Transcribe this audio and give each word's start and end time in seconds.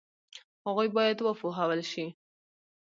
هغوی 0.65 0.87
باید 0.95 1.17
وپوهول 1.21 1.79
شي. 1.91 2.05